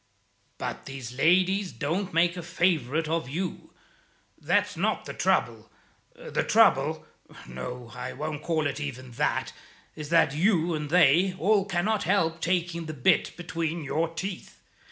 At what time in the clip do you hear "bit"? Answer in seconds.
12.95-13.37